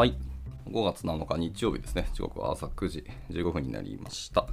[0.00, 0.14] はい。
[0.70, 2.08] 5月7日日曜日ですね。
[2.14, 4.46] 時刻は朝9時15分になりました。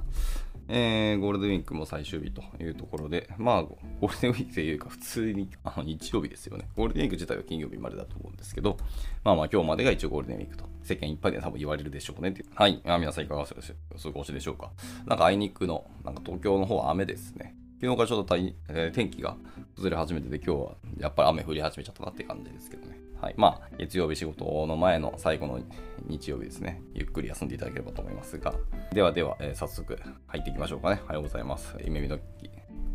[0.68, 6.68] えー、ゴールデンウィークも最終日というところで、まあ、ゴールデンウィークというか、普通にあの日曜日ですよね。
[6.76, 8.76] ゴールデンウィーク自体は金曜日までだと思うんですけど、
[9.24, 12.48] まあまあ、今日までが一応ゴールデンウィークと、世間一般で多分言われるでしょうねっていう。
[12.54, 12.82] はい。
[12.84, 13.54] 皆さんいかがお過
[14.10, 14.70] ごしでしょうか。
[15.06, 17.54] なんか、あいにくの、なんか東京の方は雨ですね。
[17.80, 19.36] 昨日からちょっとえー、天気が
[19.76, 22.98] 崩れ始めてて、今日はやっぱり雨降り始めちゃったなって感じですけどね。
[23.20, 23.34] はい。
[23.36, 25.60] まあ、月曜日仕事の前の最後の
[26.04, 26.82] 日曜日ですね。
[26.92, 28.52] ゆっくり休んでいただければと思いますが。
[28.92, 29.96] ではでは、えー、早速
[30.26, 31.00] 入っていきましょうかね。
[31.04, 31.76] おはようございます。
[31.84, 32.18] 夢見の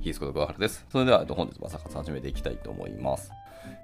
[0.01, 0.85] キースこと桑原です。
[0.89, 3.31] それでは、本日も朝活始めていきたいと思います。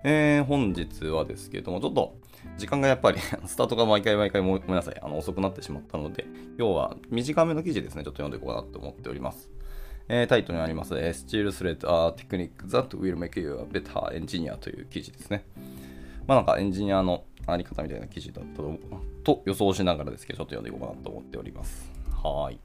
[0.03, 2.17] えー、本日はですけども、ちょっと
[2.57, 6.25] 時間がやっぱり スタートが毎回毎回ごめんなさい、あの遅くなってしまったので、
[6.57, 9.49] 今日は短めの記事ですね、ちょっと読んでいこうかなと思っております。
[10.09, 15.45] えー、タイトルにあります、 Steel thread technique that will make you a better engineer という記事ですね。
[16.27, 18.63] まあなんかエンジニアのあり方みたいな記事だった
[19.23, 21.91] と予想しながらですけど、ちょっと読んでいこうかなと思っております。
[22.23, 22.59] はい。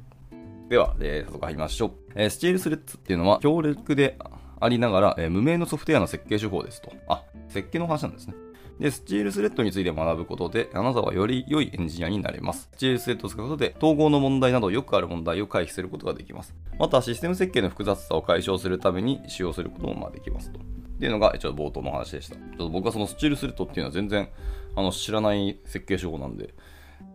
[0.71, 1.93] では、えー、早速入りましょう。
[2.15, 4.17] えー、スチールスレッズっていうのは強力で
[4.61, 6.93] ありながら、えー、無名のソフトウェアの設計手法ですと。
[7.09, 8.35] あ、設計の話なんですね。
[8.81, 12.69] で、スチールスレッドについて学ぶことで、あなたはより良いエンジニアになれます。
[12.73, 16.55] スチールスレッドを使うことで、統合の問題などよくある問題を回避することができます。
[16.79, 20.59] また、システム設計の複雑さを解消するために使用することもまあできますと。
[20.59, 20.63] っ
[20.99, 22.37] ていうのが、一応冒頭の話でした。
[22.37, 24.29] ちょっと僕はそのスチールスレッドっていうのは全然
[24.77, 26.55] あの知らない設計手法なんで、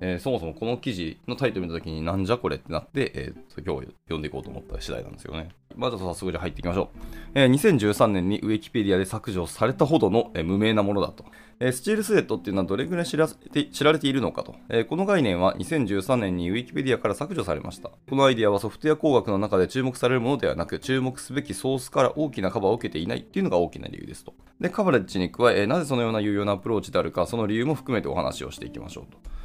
[0.01, 5.49] えー、そもそもこの記事のタイトル見たときになんじゃこれってなって、えー、今日読んでいこうと思った次第なんですよね。
[5.75, 6.97] まず早速じゃ入っていきましょう。
[7.35, 11.25] えー、2013年にウィキペディアで削除されたほどの、えー、無名なものだと。
[11.59, 17.89] えー、スチールスレッドっていうのはどれぐらい知らて知られているのかと、えー、この概念は2013年にウィキペディアから削除されました。
[18.09, 24.33] このアイディアはソフトウェア工学の中で注目されるものではなく、注目すべきソースから大きなカバーを受けていないっていうのが大きな理由ですと。
[24.59, 29.38] で、カバレッジに加え、なぜそのような有用なアプローチであるか、その理由も含めてお話をしていきましょうと。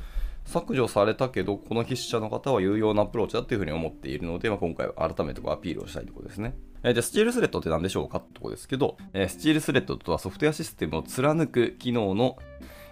[0.44, 6.54] 削除されたけど、この筆者の方は有用なアプローチだというふうに思っているので、まあ、今回は改めてアピールをしたいところですね。
[6.82, 12.36] えー、じゃあ、スチールスレッドって何でしょうかってとこですけど、えー、スチールスレッドとはソフトウェアシステムを貫く機能の、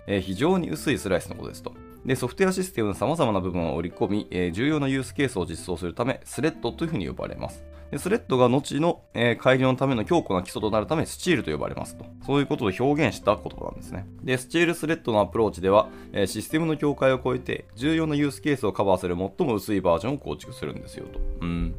[0.06, 1.74] えー、非常に薄いスライスのことですと。
[2.04, 7.64] で、ソフトウェアシステムの様々な部分を織り込み、えー、重要なユースケースを実装するため、スレッドというふうに呼ばれます。
[7.92, 12.06] でスレッドが後の、えー、改良のための強固な基礎となるため、スチールと呼ばれますと。
[12.26, 14.06] そういうことを表現した言葉なんですね。
[14.22, 21.20] で、スチールスレッドのアプローチでは、えー、システムの境界を越えて、重要なユースケースをカバーする最も薄いバージョンを構築するんですよと。
[21.42, 21.74] うん。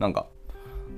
[0.00, 0.26] なんか、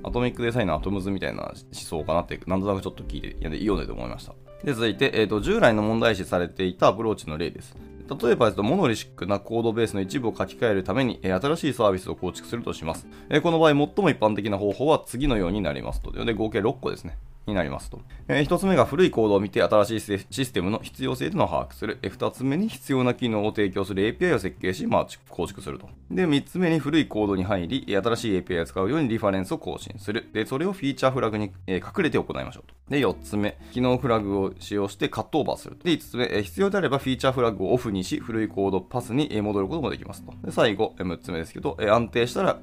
[0.02, 4.34] Atomic Design の Atoms みたいな思想かなって、なんとなくちょっと聞いて、読んでて思いました。
[4.64, 7.76] で、続いて、えーと、従来の問題視されていたアプローチの例です。
[8.08, 13.06] 例えば、モノリシックなコードベースの一部を書き換えるために、新しいサービスを構築するとします。
[13.42, 16.12] この場合、最も一般的な方法は次のようになりますと。
[16.12, 17.18] で、合計6個ですね。
[17.46, 18.00] になりますと。
[18.28, 21.98] えー、1つ目が古いコードを見て新しいシステムの必要性というのを把握する。
[22.02, 25.88] え、2つ目に必要な機能を提供する API を設計し、まあ、構築すると。
[26.10, 30.28] で、3つ目に古いコードに入り、新しい API を使うようにリファレンスを更新する。
[30.32, 32.74] で、それをフィーチャーフラグに、えー、隠れて行いましょうと。
[32.90, 35.84] で、4つ目、機能フラグを使用してカットオーバーすると。
[35.84, 40.32] で、5つ目、えー、必要であればフィーチャーフラグをオフにし、古いコードパスに戻ることもできますと。
[40.44, 42.58] で、最後、6つ目ですけど、えー、安定したら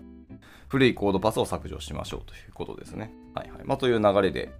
[0.73, 3.13] 古いコードパスを削除しましょうということですね。
[3.35, 3.61] はいはい。
[3.63, 4.51] まあ、という流れで、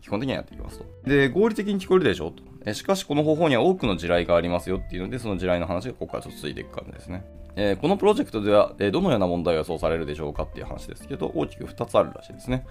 [0.00, 0.84] 基本的にはやっていきますと。
[1.04, 2.42] で、合理的に聞こえるでしょうと。
[2.64, 7.24] えしかし、この方法には多くの地雷がありますよっていうので、その地雷の話がここからちょっと続いていく感じですね。
[7.56, 12.66] えー、このプロジェクトでは、えどのような問題が予想されるでしょうかっていう話ですけど、大きく2つあるらしいですね。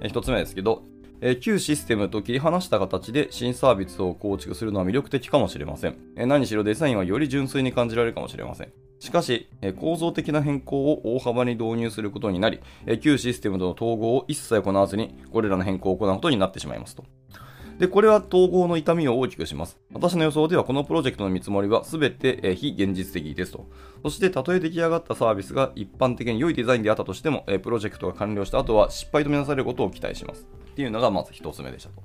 [0.00, 0.82] えー、1つ目ですけど、
[1.20, 5.96] え、旧システムと切り離した形で新サービスを構築するのは魅力的かもしれません。
[6.16, 8.72] え何しろデザインはより純粋に感じられるかもしれません。
[9.04, 12.60] しかし、構造的な変更を大幅に導入することになり、
[13.02, 17.04] 旧システムとの統合を一切行わずに、これらの変更を行うことになってしまいますと。
[17.78, 19.78] で、これは統合の痛みを大きくします。
[19.92, 23.66] 私の予想ではこのプロジェクトの見積もりは全て非現実的ですと。
[24.04, 30.46] そして、たとえ出来上がったサービスが一般的に良いデザインであったとしても、プロジェクトが完了した後は失敗とみなされることを期待します。
[30.70, 32.02] っていうのがまず一つ目でしたと。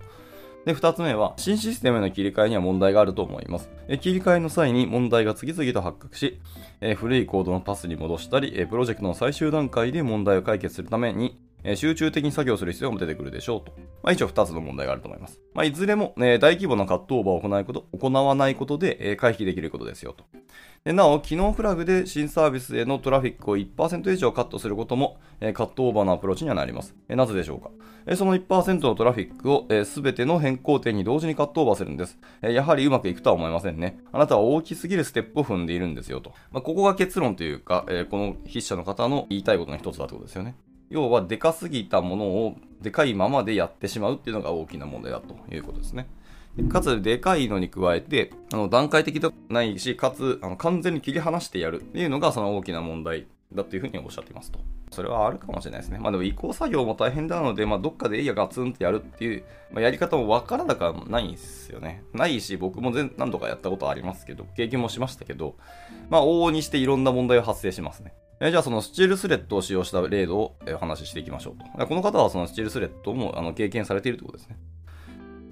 [0.69, 3.71] で、二つ目は、新システムへの切り替えには問題があると思います。
[3.87, 6.39] え切り替えの際に問題が次々と発覚し、
[6.79, 13.71] え古いコードのパスに戻したり、えプロジェクトの最終段階で問題を解決するために、え集中的に作業する必要も出てくるでしょうと。
[14.03, 15.39] まあ、一応2つの問題があると思います。
[15.55, 20.25] まあ、いずれも、ね、大規模なカットオーバーを行うこと行わないことで、え回避できることですよと。
[20.85, 26.95] でなお、機能フラグで新サービスへのトラフィックを1%以上カットすることも、えカットオーバーのアプローチにはなります。
[27.09, 27.69] えなぜでしょうか、
[28.05, 33.99] えその1%のトラフィックをすべ、ての変更点に同時にカットオーバーするんです、えやはりうまくいくとは思いませんね。
[34.13, 36.31] あなたは大きすぎるステップを踏んでいるんですよと。
[36.51, 40.55] まあ、ここが結論というか、えこの筆者の方の言いたいことの一つだということですよね。
[40.89, 46.07] 要は、でかすぎたものをでかいままでやってしまうっていうのが大きな問題だということですね。
[46.69, 54.59] かつでかいのに加えて、あの段階的ではないし、かつあの完全に切り離してやるっていうのがその大きな問題だというふうにおっしゃっていますと。
[54.91, 55.99] それはあるかもしれないですね。
[55.99, 62.03] まあでも移行作業も大変なので、まあどっかでいいやガツンとやるっていう、まあ、やり方もわからなくはないんですよね。
[62.13, 65.55] ないし、僕も全何度かやったことありますけど、経験もしましたけど、
[66.09, 68.13] まあ往々にしていろんな問題が発生しますね。
[68.41, 71.85] えじゃあそのスチールスレッドを使用した例をお話ししていきましょうと。
[71.85, 74.57] この方はそのスチールスレッドもあの経験されているということですね。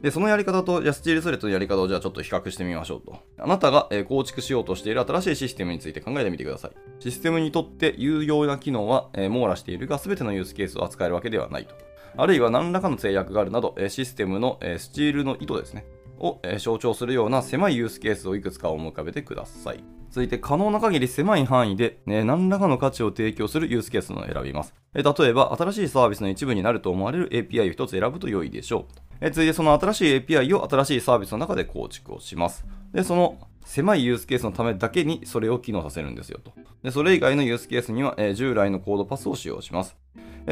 [0.01, 3.17] で、そのやり方と、じゃスチールスレッドのやり方をじゃあちょっと比較してみましょうと。
[3.39, 6.71] あなたが、構築しようとしている新しいシステムについて考えてみてください。
[6.99, 11.75] システムにとって有用な機能は、網羅しているが、全てのユースケースを扱えるわけではないと。
[12.15, 15.85] あるいは何らかの制約があるなど、システムの、スチールの糸ですね。
[16.19, 19.83] を、象徴するような狭いユースケースをいくつか思い浮かべてください。
[20.09, 24.73] 続いて、可能な限り狭い範囲で、ね、何らかの価値を提供するユースケースを選びます。
[24.95, 29.01] え例えば、新しいサービスの一部になると思われる API を一つ選ぶと良いでしょう。
[29.21, 32.65] え続いてその新しい API を新しいサービスの中で構築をします。
[32.93, 36.53] で、その狭いユースケースのためだけにそれを機能させるんですよと。
[36.83, 39.97] で、それ以外のユースケースには、え従来のコードパスを使用します。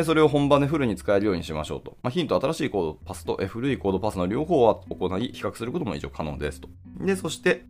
[0.03, 1.97] それを本番でフルに使えるようにしましょうと。
[2.03, 6.67] まあ、ヒント、新しいコードパスと古いコードパスの両方は行い、比較することも一応可能ですと。
[6.99, 7.63] で、そして、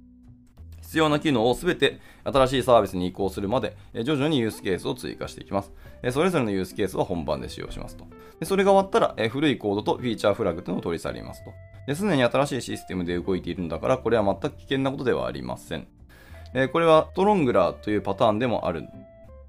[0.96, 3.76] 必要な機能をすべて新しいサービスに移行するまで、
[4.06, 5.74] 徐々にユースケースを追加していきます。
[6.12, 8.06] それぞれのユースケースは本番で使用しますと。
[8.46, 11.96] それが終わったら、古いコードとフィーチャーフラグというのを取り去りますと。
[11.96, 15.86] すでに新しいシステムで動いているんだから、これは全く危険なことではありません。
[16.72, 18.88] これはトロングラーというパターンでもある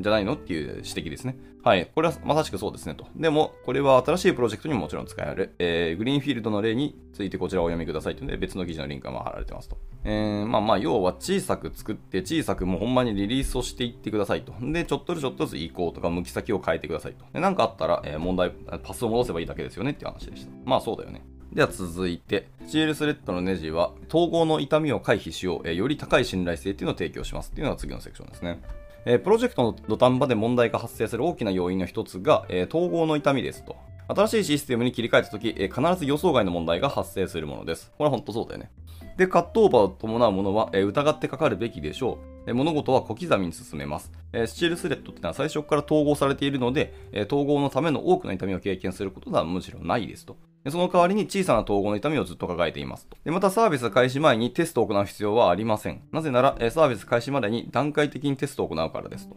[0.01, 0.35] じゃないの？
[0.35, 1.37] っていう指摘ですね。
[1.65, 1.91] はい。
[1.95, 3.07] これはまさしくそうですねと。
[3.17, 5.55] でも、これは新しいプロジェクトにももちろん使える。
[5.59, 9.77] えー、グリーンフィールドの例についてこちらをお読みくださいというので、別の記事のリンクが貼られてますと。
[10.05, 14.55] えー、まあまあ、要は小さく作って、小さくもうほんまにリリースをしていってくださいと。
[14.61, 17.25] で、ちょっとずつちょっとずつ移行とか向き先を変えてくださいと。
[17.33, 18.51] で、なんかあったら、えー、問題、
[18.85, 20.53] パスを戻せばいいだけですよねっていう話でした。
[20.65, 21.25] まあそうだよね。
[21.53, 28.61] では続いて、スチールスレッドのネジは統合の痛みを回避しよう、え、より高い信頼性っていうのを提供しますっていうのが次のセクションですね。
[29.09, 33.77] えプロジェクトの土壇場で問題が発生する大きな要因の一つが、え統合の痛みですと。
[34.09, 37.93] 新しいシステムに切り替えたとき、え必ず予想外の問題が発生するものです。
[37.97, 38.71] これは本当そうだよね。
[39.17, 42.55] で、カットオーバーを伴うものは、え疑ってかかるべきでしょう。
[42.55, 44.11] 物事は小刻みに進めます。
[44.33, 50.37] えスチールスレッドっていうのは最初から統合されているので、え統合のための多くの痛みを経験することはむしろないですと。
[50.71, 53.17] その代わりに小さな統合の痛みをずっと抱えていますと。
[53.25, 56.03] でまたサービス開始前にテストを行う必要はありません。
[56.13, 59.37] なぜなら、サービス開始までに段階的にテストを行うからですと。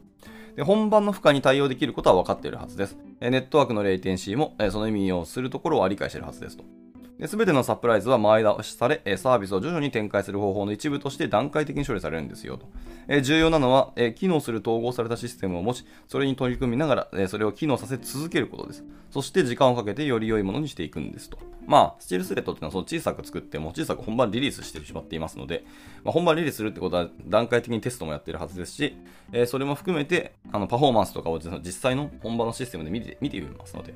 [0.56, 2.98] で本番の負荷に対応できることは分かっているはずです。
[3.22, 6.64] ネットワークのレイテンシーもその意味をするところは理解しているはずですと。
[7.28, 12.66] すべてのサプライズは前倒しされ、サービスを徐々に展開する方法の一部として段階的に処理されるんですよと。
[13.10, 18.86] え重要なのは、え機能する統合されたシステムを持ち、それに取り組みながら、えそれを機能させ続けることです。
[19.12, 21.38] そして時間をかけてより良いものにしていくんですと。
[21.66, 25.66] まあ、スチールスレッドっていうのはその小さく作っても小さく本番リリースしてしまっていますので、
[26.04, 28.96] まあ、本番リリースするってことは段階的にテストもやってるはずですし、
[29.34, 33.94] えそれも含めてあのパフォーマンスとかを実際の本番のシステムで見て見てみますので、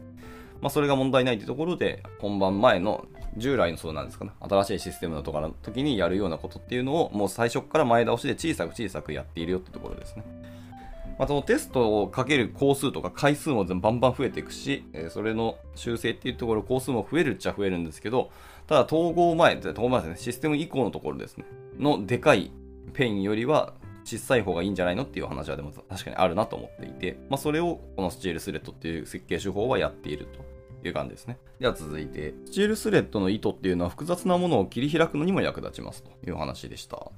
[0.63, 3.05] まあ、それが問題ないというところで、本番前の
[3.35, 10.23] 従来のそうなんですかね、新しいシステムのとかの時にやるようなことっていうのを、もう最初から前倒しで小さく小さくやっているよってところですね。
[11.19, 18.31] まあ、そのテストをかける工数とか回数もバンバン増えていくし、えそれの修正っていうところ、工数も増えるっちゃ増えるんですけど、
[18.65, 21.43] ただ統合前、統合前ですね、システム以降のところですね、
[21.77, 22.51] のでかい
[22.93, 23.73] pain よりは
[24.05, 30.52] 小さい方がいいんじゃないのっていう話はでも確かにあるなと思っていて、まあ、それをこのスチールスレッドっていう設計手法はやっていると
[30.87, 31.37] いう感じですね。
[31.59, 37.11] では続いて、スチールスレッドの糸っていうのは複雑なものを切り開くのにも役立ちますという話でした。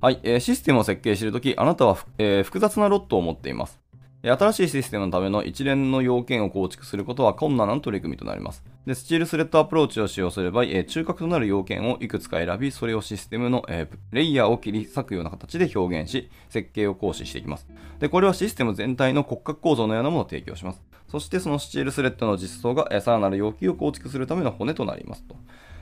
[0.00, 3.80] はい、えー、システムを設計しているとき、あなたは、えー、複雑なロットを持っています。
[4.22, 8.64] 新しいシステムのための一連の要件を構築することは困難な取り組みとなります。
[8.84, 17.68] でスチールスレッドアプローチを使用すれば、えー、中核となる要件をいくつか選び、それをシステムの、えー、レイヤーを切り裂くような形で表現し、設計を行使していきます。
[18.00, 20.82] で、これはシステム全体の骨格構造のようなものを提供します。
[21.08, 25.36] そしてその steel thread の実装が、さらなる要求を構築するための骨となりますと。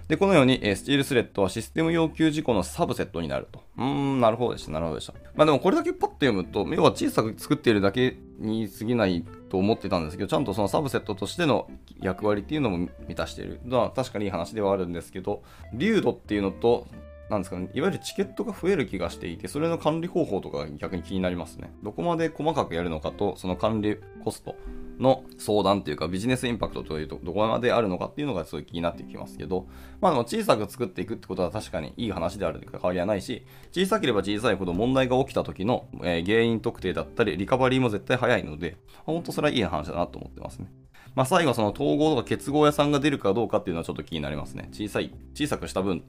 [0.09, 3.61] で、このように、え、スチールスレッドはシステム要求事項のサブセットになると。
[3.77, 5.15] うーん、なるほどでした、なるほどでした。
[5.35, 11.69] まあでもこれだけパッと読むと、要は小さく作っているだけに過ぎないと思ってたんですけど、ちゃんとそのサブセットとしての
[12.01, 13.61] 役割っていうのも満たしている。
[13.65, 15.43] まあ確かにいい話ではあるんですけど、
[15.73, 16.87] リュードっていうのと、
[17.29, 21.73] なんですかね、いわゆるチケットが増える気がしていて、それの管理方法とかが逆に気になりますね。
[21.83, 24.55] どこまで細かくやるのかと、その管理コスト
[25.01, 29.67] の相談というか、ビジネスインパクトというと、どこまであるのかっていうのがすごい気になってきますけど、
[30.01, 40.69] まあでも小さく作っていくってことは確かにいい話であると変わりはないし、小さければ小さいほど問題が起きた時の、え、原因特定だったり、リカバリーも絶対早いので、本当それはいい話だなと思ってますね。
[41.17, 44.69] まあ、最後その統合とか結合屋さんが出るかどうかっていうのはちょっと気になりますね。
[44.71, 46.05] 小さい、小さくした分、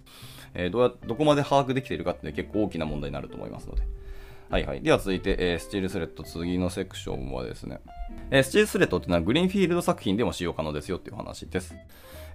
[0.54, 3.84] えー、どうや、どこまで把握できているかっていうのは結構大きな問題になると思いますので。
[4.50, 4.82] はいはい。
[4.82, 7.80] では続いて、えー、 steel thread 次のセクションはですね、
[8.32, 11.74] えー、 steel thread っていうのは greenfield 作品でも使用可能ですよっていう話です。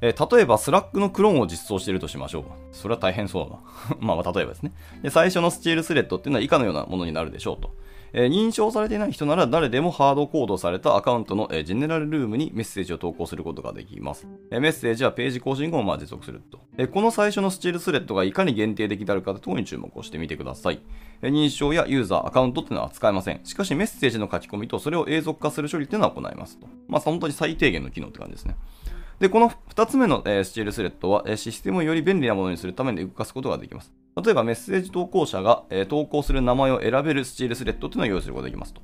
[0.00, 2.45] えー、例えば、スラックのクローンを実装しているとしましょう。
[2.73, 3.50] それは大変そうだ
[3.95, 3.97] な。
[4.17, 5.11] まあ、例えばですねで。
[5.11, 7.75] 最初の steel thread っていうのは以下のようなものになるでしょうと。
[8.12, 14.26] 認証されていない人なら誰でもハードコードされたアカウントの、ジェネラルルームにメッセージを投稿することができます。
[14.50, 20.81] メッセージはページ更新後もまあ持続すると、この最初の steel thread がいかに限定的であるかというところに注目をしてみてください。
[21.23, 23.40] 認証やユーザー、アカウントっていうのは使えません。
[23.45, 26.66] しかしメッセージの書き込みとそれを永続化する処理っていうのは行いますと。
[26.88, 28.57] まあ本当に最低限の機能って感じですね。
[29.21, 33.92] で、この2つ目の、 steel thread は、システムをより便利なものにするために動かすことができます。
[34.21, 38.83] 例えば、メッセージ投稿者が、えー、投稿する名前を選べる steel thread というのを用意することができますと。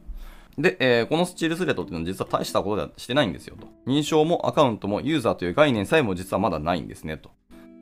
[0.56, 3.68] で、えー、この steel thread っていうのは実は大したことではしてないんですよと。
[3.86, 7.30] 認証もアカウントもユーザーという概念さえも実はまだないんですねと。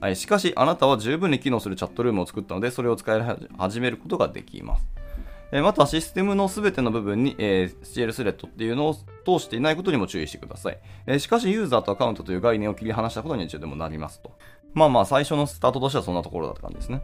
[0.00, 4.86] はい、しかし、あなたは十分に機能するチャットルームを作ったので、それを使い始めることができます。
[5.52, 14.32] えまたシステムの全ての部分に、えー、CL スレッドっていうのを通していないことにも注意してください、えしかしユーザーとアカウントという概念を切り離したことに一応でもなりますと。
[14.74, 17.00] まあまあ最初のスタートとしてはそんなところだった感じですね。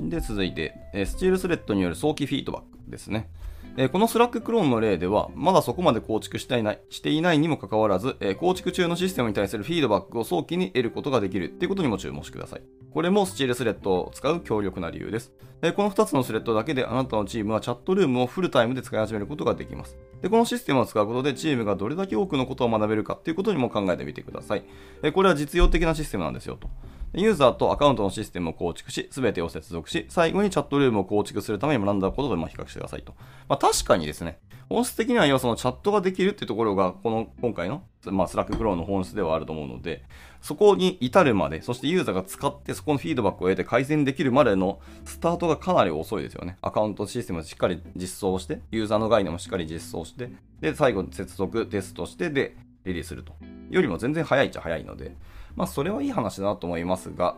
[0.00, 3.28] で、続いて、え steel thread による早期フィードバックですね。
[3.76, 12.62] えこのスラッククローンの例では、まだそこまで構築していないしていないにもかかわらず、え構築中のシステムに対するフィードバックを早期に得ることができるっていうことにも注目してください。
[12.92, 15.32] これも steel thread を使う強力な理由です。
[15.62, 19.96] えこの2つのスレッドだけであなたのチームはチャットルームをフルタイムで使い始めることができます。
[20.22, 24.64] でこのシステムを使うことでチームがどれだけ多くのことを学べるかっていうことにも考えてみてください。
[25.02, 26.68] えこれは実用的なシステムなんですよと。
[27.14, 33.14] ユーザーとアカウントのシステムを構築し、すべてを接続し、最後にチャットルームを構築するために学んだことで比較してくださいと。
[33.48, 34.38] まあ、確かにですね、
[34.68, 40.04] 本質的には要はそのチャットができるっていうところが、この今回の、まあ、スラッククローンの本質ではあると思うので、
[40.42, 46.58] そこに至るまで、そしてユーザーが使ってそこのフィードバックを得て改善できるまでのスタートがかなり遅いですよね。
[46.60, 53.32] アカウントシステムをしっかり実装して、ユーザーの概念もしっかり実装して、で、最後に接続、テストして、で、リリースすると。
[53.70, 55.14] よりも全然早いっちゃ早いので、
[55.58, 57.36] まあ、それはいい話だなと思いますが、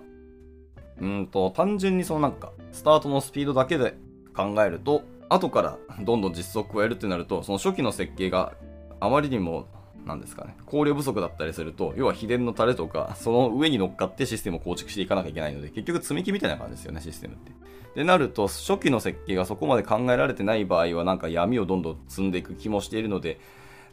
[1.00, 3.94] うんと、単純にそのなんか、スタートのスピードだけで
[4.36, 8.52] 考えると、後からどんどん実装を加えるってなると、その初期の設計が
[9.00, 9.68] あまりにも、
[10.04, 17.52] なんですかね、考慮不足だったりすると、要は秘伝のタレとか、その上に乗っかってシステムを構築していかなきゃいけないので、結局積み木みたいな感じですよね、システムって。
[17.94, 23.40] でなると、初期の設計がそこまで考えられてない場合は、なんか闇をどんどん積んでいく気もしているので、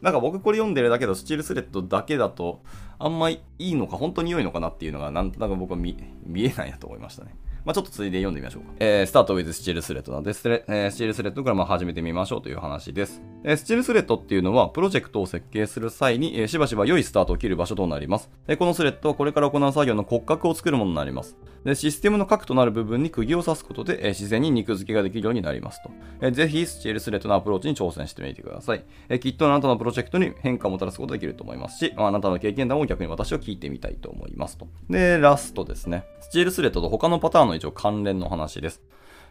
[0.00, 2.62] なんか僕これ読んでるだけど、 steel thread だけだと、
[2.98, 5.96] あんまいいのか、本当に良いのかなっていうのが、なんとなく僕は見
[6.36, 7.34] えないなと思いましたね。
[7.68, 8.70] まあ、ちょっと続いて読んでみましょうか。
[8.80, 13.20] えー、スタート with スチールスレッドなので、ステレえ、スチールスレッドからま始めてみましょうという話です。
[13.44, 18.30] え、 steel thread っていうのは、プロジェクトを設計する際に、え、しばしば良いスタートを切る場所となります。
[18.46, 21.36] え、このスレッドはこれから行う作業の骨格を作るものになります。
[21.64, 25.90] でシステムの核となる部分に釘を刺すことで、え、自然に肉付けができるようになりますと。
[26.22, 28.82] えー、ぜひ、 steel thread のアプローチに挑戦してみてください。
[29.10, 34.68] え、きっとあなたのプロジェクトに変化をもたらすことができると思いますし、まああなたの経験談を逆に私を聞いてみたいと思いますと。
[34.88, 36.04] で、ラストですね。
[36.20, 38.82] steel thread と他のパターンの一応関連の話です。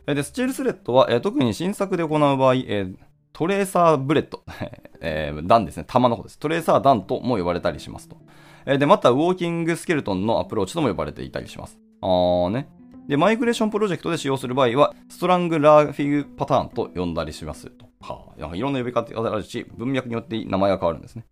[0.06, 2.88] で、 steel thread は、え特に新作で行う場合、え
[3.34, 4.44] tracer bullet、
[5.02, 6.40] えー、弾ですね、玉の方です。
[6.40, 8.18] tracer 弾とも呼ばれたりしますと。
[8.66, 11.78] えで、また、 walking skeleton のアプローチとも呼ばれていたりします。
[12.02, 12.68] あーね。
[13.08, 17.86] で、マイグレーションプロジェクトで使用する場合は、 strangler fig pattern と呼んだりしますと。
[18.02, 21.26] はあ、いろんな呼び方があるし、文脈によって名前が変わるんですね。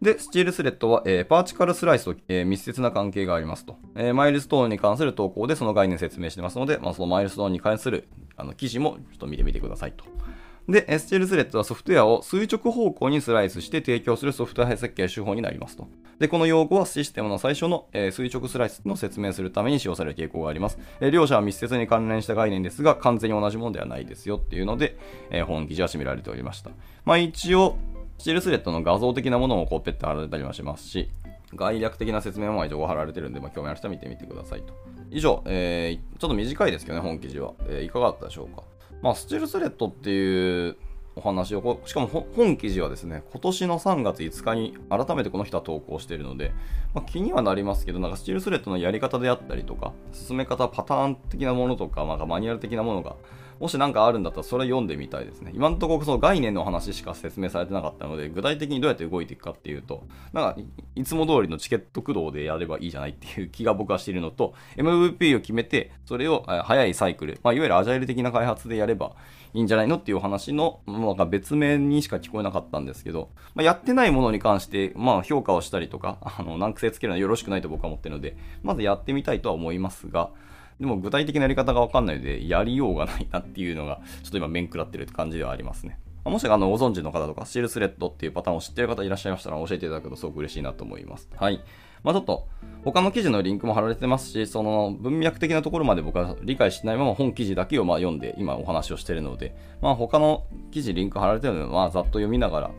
[0.00, 10.04] で、 steel thread は、えー、 vertical slice と、えー、密接な関係がありますと、えー、マイルストーンに関する投稿でその概念説明してますので、まあ、そのマイルストーンに関するあの記事もちょっと見てみてくださいと。
[10.68, 15.88] で、 steel thread はソフトウェアを垂直方向にスライスして提供するソフトウェア設計手法になりますと。
[16.18, 20.78] で、この用語はシステムの最初の、えー、垂直スライスの説明するために使用される傾向があります。
[21.00, 24.98] えー、両者は密接に関連した概念ですが、完全に同じものではないですよっていうので、
[25.30, 26.70] えー、本記事は締められておりました。
[27.06, 27.78] まあ一応、
[28.18, 31.08] steel thread の画像的なものもこうペッて貼られたりもしますし、
[31.54, 34.74] 概略的な説明も一応貼られてるんで、まあ、興味ある人は見てみてくださいと。
[35.10, 37.54] 以上、えー、ちょっと短いですけどね、本記事は。
[37.68, 38.64] えー、いかがだったでしょうか。
[39.02, 40.76] まあ、 steel thread っていう
[41.14, 46.52] お話を、しかも本記事はですね、今年の3月5日に改めてこの人は投稿しているので、
[46.94, 53.14] まあ、気にはなりますけど、なんかスチールスレッドのやり方であったりとか、進め方、パターン的なものとか、なんかマニュアル的なものが
[53.60, 55.52] もし何かあるんだったらそれ読んでみたいですね。
[55.54, 60.60] 今のところその概念の話しか説明されてなかったので、具体的にどうやって動いていくかっていうと、なんか
[60.94, 69.12] いつも通りのチケット駆動でやればいいじゃないっていう気が僕はしているのと、MVP を決めて、それを早いサイクル、まあ、いわゆるアジャイル的な開発でやれば
[69.54, 80.30] いいんじゃないのっていう話の、ま別名にしか聞こえなかったんですけど、まあ、やってないものに関して、まあ、評価をしたりとか、あの、難癖つけるのはよろしくないと僕は思ってるので、まずやってみたいとは思いますが、
[80.80, 85.98] でも具体的なやり方がわかんないので、やりようがないなっていうのが、ちょっと今面食らってるって感じではありますね。
[86.24, 91.28] もしあのご存知の方とか、スチールスレッドっていうパターンを知ってる方いらっしゃいましたら教えていただくとすごく嬉しいなと思います。
[91.36, 91.60] はい。
[92.04, 92.46] まあ、ちょっと
[92.84, 102.70] 他の記事のリンクも貼られてますし、その文脈的なところまで僕は理解しないまま本記事だけをまあ読んで今お話をしてるので、まあ、他の記事リンク貼られてるので、まあ、ざっと読みながら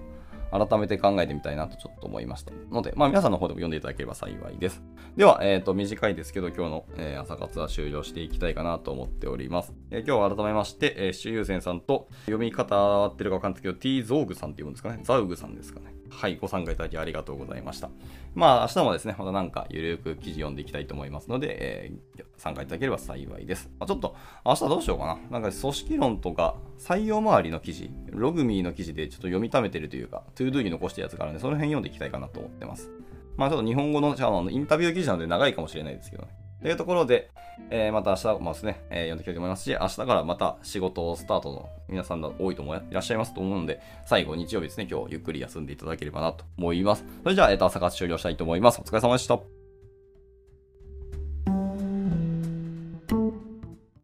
[0.52, 2.52] 改めて考えてみたいなとちょっと思いました。
[2.72, 4.82] ので、まあ皆さんの方でも読んでいただければ幸いです。
[5.16, 9.74] では、えっ、ー、と、短いですけど、今日の、えー、朝活は終了していきたいかなと思っております。
[9.92, 15.00] えー、今日は改めまして、えー、シュユーセンさんと読み方合ってるかわかんないですけど、T ゾーグさんっていうんですかね？
[15.04, 15.94] ザウグさんですかね？
[16.10, 17.90] はい、ご参加いただきありがとうございました。
[18.36, 23.70] まあ、明日もですね、またなんかゆるく記事読んでいきたいと思いますので、えー、参加いただければ幸いです。
[23.80, 25.40] まあ、ちょっと、明日どうしようかな。
[25.40, 32.90] なんか組織論とか、採用周りの記事、ログミーの記事でちょっと読み溜めてるというか、 ToDo に残したやつがあるんで、その辺読んでいきたいかなと思ってます。
[33.38, 36.30] まあ、ちょっと日本語の、じゃあ、インタビュー記事なので長いかもしれないですけどね。
[36.62, 37.30] というところで、
[37.70, 47.06] えー、また明日もですね、えー、読んでいきたいと思いますし、明日からまた仕事をスタートの皆さんが多いと思いらっしゃいますと思うので、最後日曜日ですね、今日ゆっくり休んでいただければなと思います。
[47.24, 48.82] それじゃあ、えっ、ー、と、朝活終了したいと思います。
[48.82, 49.59] お疲れ様でした。